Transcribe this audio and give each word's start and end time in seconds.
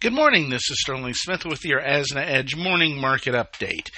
Good 0.00 0.12
morning. 0.12 0.48
This 0.48 0.70
is 0.70 0.80
Sterling 0.80 1.14
Smith 1.14 1.44
with 1.44 1.64
your 1.64 1.80
ASNA 1.80 2.24
Edge 2.24 2.54
morning 2.54 3.00
market 3.00 3.34
update. 3.34 3.90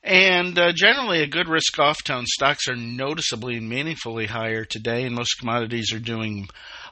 And 0.00 0.56
uh, 0.56 0.70
generally, 0.72 1.22
a 1.22 1.26
good 1.26 1.48
risk 1.48 1.76
off 1.80 2.04
tone. 2.04 2.24
Stocks 2.26 2.68
are 2.68 2.76
noticeably 2.76 3.56
and 3.56 3.68
meaningfully 3.68 4.26
higher 4.26 4.64
today, 4.64 5.02
and 5.02 5.14
most 5.16 5.40
commodities 5.40 5.92
are 5.92 5.98
doing 5.98 6.46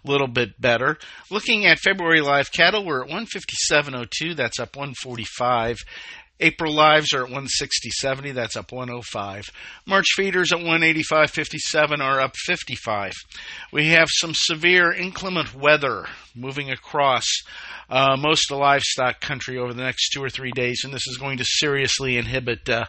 a 0.04 0.10
little 0.10 0.26
bit 0.26 0.60
better. 0.60 0.98
Looking 1.30 1.66
at 1.66 1.78
February 1.78 2.20
live 2.20 2.50
cattle, 2.50 2.84
we're 2.84 3.04
at 3.04 3.10
157.02. 3.10 4.34
That's 4.34 4.58
up 4.58 4.74
145. 4.74 5.76
April 6.40 6.72
lives 6.72 7.12
are 7.12 7.24
at 7.24 7.30
160.70. 7.30 8.34
That's 8.34 8.56
up 8.56 8.72
105. 8.72 9.44
March 9.86 10.06
feeders 10.14 10.52
at 10.52 10.58
185.57 10.58 12.00
are 12.00 12.20
up 12.20 12.34
55. 12.36 13.12
We 13.72 13.88
have 13.88 14.08
some 14.10 14.32
severe 14.34 14.92
inclement 14.92 15.54
weather 15.54 16.06
moving 16.34 16.70
across 16.70 17.24
uh, 17.90 18.16
most 18.18 18.50
of 18.50 18.56
the 18.56 18.60
livestock 18.60 19.20
country 19.20 19.58
over 19.58 19.72
the 19.72 19.82
next 19.82 20.10
two 20.10 20.22
or 20.22 20.28
three 20.28 20.52
days, 20.52 20.82
and 20.84 20.92
this 20.92 21.06
is 21.06 21.16
going 21.16 21.38
to 21.38 21.44
seriously 21.44 22.18
inhibit 22.18 22.68
uh, 22.68 22.84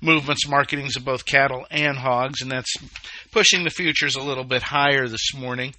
movements, 0.00 0.48
marketings 0.48 0.96
of 0.96 1.04
both 1.04 1.24
cattle 1.24 1.66
and 1.70 1.96
hogs, 1.96 2.42
and 2.42 2.50
that's 2.50 2.74
pushing 3.30 3.64
the 3.64 3.70
futures 3.70 4.16
a 4.16 4.22
little 4.22 4.44
bit 4.44 4.62
higher 4.62 5.06
this 5.06 5.32
morning. 5.34 5.74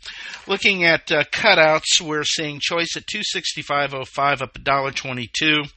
Looking 0.47 0.85
at 0.85 1.11
uh, 1.11 1.23
cutouts, 1.25 2.02
we're 2.02 2.23
seeing 2.23 2.59
choice 2.61 2.95
at 2.95 3.03
265.05 3.05 4.41
up 4.41 4.53
$1.22, 4.53 5.69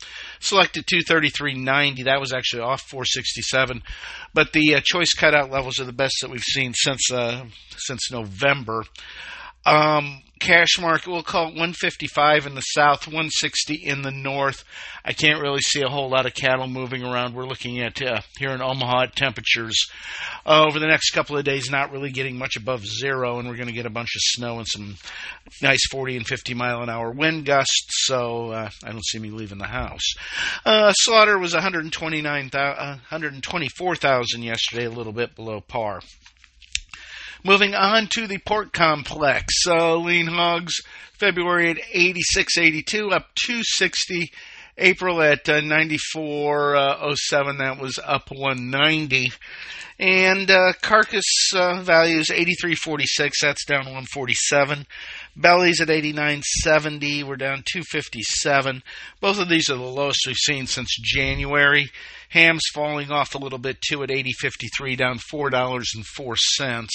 select 0.45 0.77
at 0.77 0.87
233.90. 0.87 2.05
That 2.05 2.21
was 2.21 2.33
actually 2.33 2.62
off 2.62 2.83
467, 2.83 3.83
but 4.33 4.53
the 4.53 4.77
uh, 4.77 4.80
choice 4.84 5.12
cutout 5.15 5.51
levels 5.51 5.80
are 5.80 5.84
the 5.84 5.93
best 5.93 6.17
that 6.23 6.30
we've 6.30 6.43
seen 6.43 6.73
since 6.75 7.11
uh, 7.11 7.45
since 7.77 8.11
November. 8.11 8.84
Um, 9.67 10.23
cash 10.45 10.79
market, 10.79 11.09
we'll 11.11 11.23
call 11.23 11.45
it 11.45 11.55
155 11.55 12.47
in 12.47 12.55
the 12.55 12.61
south, 12.61 13.07
160 13.07 13.75
in 13.83 14.03
the 14.03 14.11
north. 14.11 14.62
I 15.03 15.15
can't 15.15 15.41
really 15.41 15.61
see 15.61 15.80
a 15.80 15.89
whole 15.89 16.11
lot 16.11 16.27
of 16.27 16.34
cattle 16.34 16.67
moving 16.67 17.03
around. 17.03 17.34
We're 17.34 17.47
looking 17.47 17.81
at 17.81 18.03
uh, 18.03 18.20
here 18.39 18.50
in 18.50 18.61
Omaha 18.61 19.05
at 19.05 19.17
temperatures 19.17 19.89
uh, 20.45 20.67
over 20.67 20.78
the 20.78 20.87
next 20.87 21.12
couple 21.12 21.39
of 21.39 21.45
days, 21.45 21.70
not 21.70 21.92
really 21.92 22.11
getting 22.11 22.37
much 22.37 22.56
above 22.56 22.84
zero, 22.84 23.39
and 23.39 23.48
we're 23.48 23.56
going 23.56 23.69
to 23.69 23.75
get 23.75 23.87
a 23.87 23.91
bunch 23.91 24.15
of 24.15 24.20
snow 24.22 24.59
and 24.59 24.69
some 24.69 24.97
nice 25.62 25.87
40 25.91 26.19
and 26.19 26.27
50 26.27 26.53
mile 26.53 26.83
an 26.83 26.91
hour 26.91 27.11
wind 27.11 27.47
gusts. 27.47 28.05
So 28.06 28.50
uh, 28.50 28.69
I 28.84 28.91
don't 28.91 29.06
see 29.06 29.19
me 29.19 29.31
leaving 29.31 29.59
the 29.59 29.65
house. 29.65 30.15
Uh, 30.67 30.92
slaughter 30.92 31.39
was 31.39 31.55
129, 31.55 32.50
124,000 32.53 34.42
yesterday, 34.42 34.84
a 34.84 34.91
little 34.91 35.15
bit 35.15 35.34
below 35.34 35.62
par. 35.62 36.00
Moving 37.47 37.75
on 37.75 38.09
to 38.14 38.27
the 38.27 38.39
pork 38.39 38.73
complex. 38.73 39.53
Uh, 39.67 39.97
lean 39.97 40.28
hogs, 40.28 40.81
February 41.12 41.73
at 41.73 41.77
86.82, 41.77 43.12
up 43.12 43.34
260. 43.34 44.31
April 44.78 45.20
at 45.20 45.47
uh, 45.48 45.61
94.07, 45.61 46.75
uh, 46.75 47.53
that 47.59 47.78
was 47.78 48.00
up 48.03 48.31
190. 48.31 49.31
And 49.98 50.50
uh, 50.50 50.72
carcass 50.81 51.53
uh, 51.55 51.83
values 51.83 52.28
83.46, 52.28 53.33
that's 53.42 53.65
down 53.67 53.84
147. 53.84 54.87
Bellies 55.37 55.81
at 55.81 55.89
89.70, 55.89 57.25
we're 57.25 57.37
down 57.37 57.65
257. 57.73 58.83
Both 59.21 59.41
of 59.41 59.49
these 59.49 59.69
are 59.69 59.77
the 59.77 59.83
lowest 59.83 60.21
we've 60.27 60.37
seen 60.37 60.67
since 60.67 60.97
January. 61.03 61.91
Hams 62.29 62.63
falling 62.73 63.11
off 63.11 63.35
a 63.35 63.39
little 63.39 63.59
bit 63.59 63.81
too 63.81 64.03
at 64.05 64.11
80.53, 64.11 64.97
down 64.97 65.19
$4.04. 65.19 66.87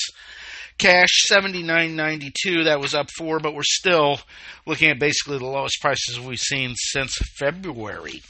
Cash 0.77 1.09
seventy 1.27 1.61
nine 1.61 1.97
ninety 1.97 2.31
two. 2.41 2.63
That 2.63 2.79
was 2.79 2.95
up 2.95 3.09
four, 3.17 3.41
but 3.41 3.53
we're 3.53 3.63
still 3.63 4.21
looking 4.65 4.89
at 4.89 4.97
basically 4.97 5.37
the 5.37 5.45
lowest 5.45 5.81
prices 5.81 6.17
we've 6.21 6.39
seen 6.39 6.73
since 6.77 7.17
February. 7.37 8.21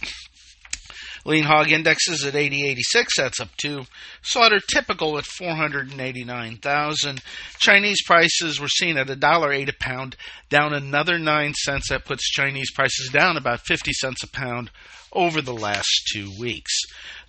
Lean 1.25 1.44
hog 1.44 1.72
indexes 1.72 2.23
at 2.25 2.34
80.86, 2.34 3.06
that's 3.17 3.39
up 3.39 3.50
two. 3.58 3.84
Slaughter 4.22 4.59
typical 4.59 5.17
at 5.17 5.25
489,000. 5.25 7.22
Chinese 7.59 8.02
prices 8.06 8.59
were 8.59 8.68
seen 8.68 8.97
at 8.97 9.09
a 9.09 9.16
dollar 9.16 9.52
eight 9.52 9.69
a 9.69 9.74
pound, 9.74 10.16
down 10.50 10.74
another 10.74 11.19
nine 11.19 11.53
cents. 11.53 11.90
That 11.90 12.06
puts 12.06 12.30
Chinese 12.30 12.72
prices 12.72 13.09
down 13.12 13.38
about 13.38 13.62
50 13.62 13.91
cents 13.94 14.24
a 14.24 14.28
pound 14.28 14.72
over 15.12 15.41
the 15.41 15.53
last 15.53 15.90
two 16.13 16.31
weeks. 16.40 16.74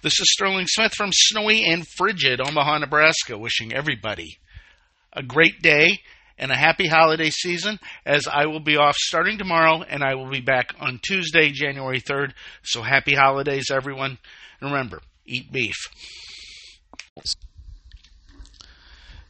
This 0.03 0.21
is 0.21 0.33
Sterling 0.33 0.67
Smith 0.67 0.95
from 0.95 1.11
snowy 1.12 1.65
and 1.65 1.87
frigid 1.97 2.41
Omaha, 2.41 2.78
Nebraska, 2.78 3.39
wishing 3.39 3.72
everybody 3.72 4.39
a 5.12 5.22
great 5.22 5.61
day 5.61 6.01
and 6.41 6.51
a 6.51 6.56
happy 6.56 6.89
holiday 6.89 7.31
season 7.31 7.78
as 8.05 8.27
I 8.27 8.47
will 8.47 8.61
be 8.61 8.77
off 8.77 8.97
starting 8.97 9.39
tomorrow 9.39 9.83
and 9.83 10.03
I 10.03 10.15
will 10.15 10.31
be 10.31 10.41
back 10.41 10.75
on 10.81 10.99
Tuesday, 11.06 11.51
January 11.53 12.01
3rd. 12.01 12.33
So 12.65 12.83
happy 12.83 13.15
holidays, 13.15 13.67
everyone. 13.71 14.19
And 14.61 14.73
remember, 14.73 15.03
eat 15.27 15.53
beef. 15.53 15.77